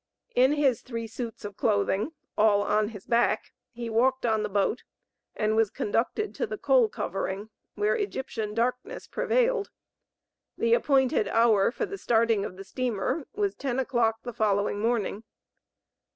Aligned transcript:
In 0.33 0.53
his 0.53 0.81
three 0.81 1.05
suits 1.05 1.45
of 1.45 1.55
clothing 1.55 2.13
(all 2.35 2.63
on 2.63 2.87
his 2.87 3.05
back), 3.05 3.53
he 3.71 3.87
walked 3.87 4.25
on 4.25 4.41
the 4.41 4.49
boat, 4.49 4.83
and 5.35 5.55
was 5.55 5.69
conducted 5.69 6.33
to 6.33 6.47
the 6.47 6.57
coal 6.57 6.89
covering, 6.89 7.51
where 7.75 7.95
Egyptian 7.95 8.55
darkness 8.55 9.05
prevailed. 9.05 9.69
The 10.57 10.73
appointed 10.73 11.27
hour 11.27 11.69
for 11.69 11.85
the 11.85 11.99
starting 11.99 12.43
of 12.45 12.57
the 12.57 12.63
steamer, 12.63 13.27
was 13.35 13.53
ten 13.53 13.77
o'clock 13.77 14.23
the 14.23 14.33
following 14.33 14.79
morning. 14.79 15.23